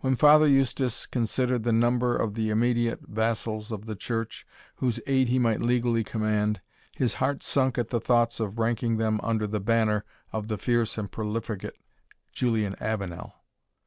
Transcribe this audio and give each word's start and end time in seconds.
When 0.00 0.14
Father 0.14 0.46
Eustace 0.46 1.06
considered 1.06 1.62
the 1.62 1.72
number 1.72 2.14
of 2.14 2.34
the 2.34 2.50
immediate 2.50 3.00
vassals 3.08 3.72
of 3.72 3.86
the 3.86 3.96
church 3.96 4.46
whose 4.74 5.00
aid 5.06 5.28
he 5.28 5.38
might 5.38 5.62
legally 5.62 6.04
command, 6.04 6.60
his 6.96 7.14
heart 7.14 7.42
sunk 7.42 7.78
at 7.78 7.88
the 7.88 7.98
thoughts 7.98 8.40
of 8.40 8.58
ranking 8.58 8.98
them 8.98 9.18
under 9.22 9.46
the 9.46 9.60
banner 9.60 10.04
of 10.34 10.48
the 10.48 10.58
fierce 10.58 10.98
and 10.98 11.10
profligate 11.10 11.72
Julian 12.30 12.74
Avenel. 12.78 13.32